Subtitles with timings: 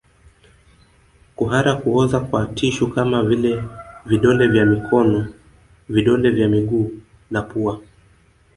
[1.35, 3.63] Kuhara kuoza kwa tishu kama vile
[4.05, 5.33] vidole vya mikono
[5.89, 6.91] vidole vya miguu
[7.31, 7.81] na pua